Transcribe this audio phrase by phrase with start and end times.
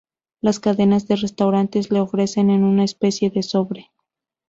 [0.41, 3.91] Las cadenas de restaurantes las ofrecen en una especie de sobre.